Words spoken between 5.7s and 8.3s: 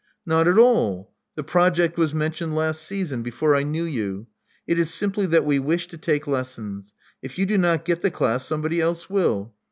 to take lessons. If you do not get the